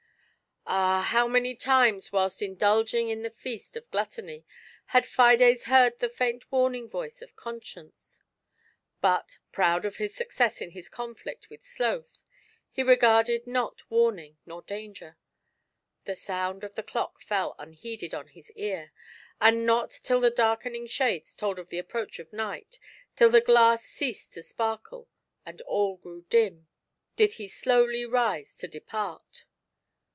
[0.73, 4.45] Ah, how many times, whilst indulging in the feast of Gluttony,
[4.85, 8.21] had Fides heard the faint warning voice of Conscience!
[9.01, 12.23] but, proud of his success in his conflict with Sloth,
[12.69, 15.17] he regarded not warning nor danger.
[16.05, 18.93] The sound of the clock fell unheeded on his ear,
[19.41, 22.79] and not till the darkening shades told of the approach of night,
[23.17, 25.09] tiU the glass ceased to sparkle,
[25.45, 26.67] and all grew dim,
[27.17, 29.45] did he slowly rise to depart.